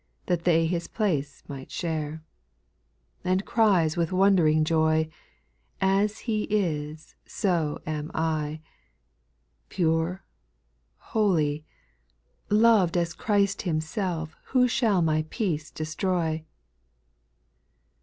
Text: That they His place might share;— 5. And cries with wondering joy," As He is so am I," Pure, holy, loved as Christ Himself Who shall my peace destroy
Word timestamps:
That 0.25 0.45
they 0.45 0.65
His 0.65 0.87
place 0.87 1.43
might 1.47 1.69
share;— 1.69 2.23
5. 3.23 3.31
And 3.31 3.45
cries 3.45 3.95
with 3.95 4.11
wondering 4.11 4.63
joy," 4.63 5.09
As 5.99 6.21
He 6.25 6.45
is 6.49 7.13
so 7.27 7.79
am 7.85 8.09
I," 8.15 8.61
Pure, 9.69 10.23
holy, 10.97 11.65
loved 12.49 12.97
as 12.97 13.13
Christ 13.13 13.61
Himself 13.61 14.35
Who 14.45 14.67
shall 14.67 15.03
my 15.03 15.23
peace 15.29 15.69
destroy 15.69 16.45